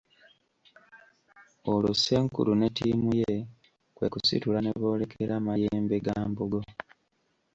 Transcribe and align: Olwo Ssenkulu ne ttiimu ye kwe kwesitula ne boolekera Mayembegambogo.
Olwo 1.71 1.91
Ssenkulu 1.95 2.51
ne 2.55 2.67
ttiimu 2.71 3.09
ye 3.21 3.33
kwe 3.95 4.05
kwesitula 4.11 4.59
ne 4.61 4.71
boolekera 4.79 5.35
Mayembegambogo. 5.45 6.59